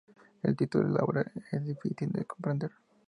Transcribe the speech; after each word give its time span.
El 0.41 0.57
título 0.57 0.87
de 0.87 0.95
la 0.95 1.03
obra 1.03 1.31
es 1.51 1.63
difícil 1.63 2.11
de 2.11 2.25
comprender. 2.25 2.71